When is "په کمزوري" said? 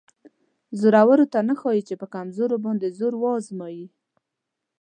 2.01-2.57